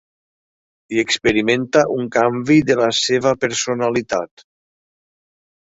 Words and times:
I 0.95 1.01
experimenta 1.01 1.83
un 1.97 2.09
canvi 2.17 2.57
de 2.71 2.79
la 2.81 2.89
seva 3.03 3.37
personalitat. 3.47 4.47